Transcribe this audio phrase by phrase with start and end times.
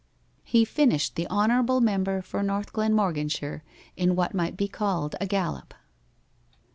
[0.41, 3.61] He finished the honorable member for North Glenmorganshire
[3.95, 5.75] in what might be called a gallop.